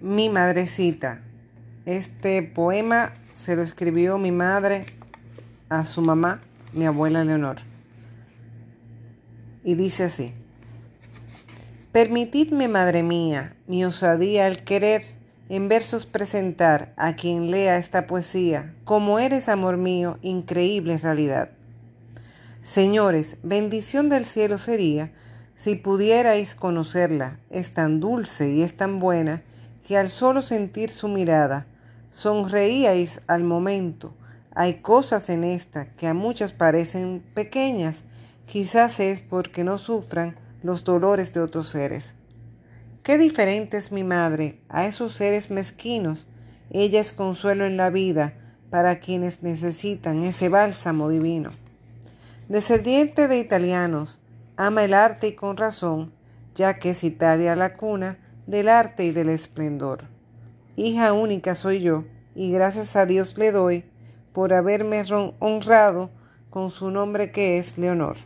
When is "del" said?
24.08-24.24, 58.50-58.68, 59.12-59.28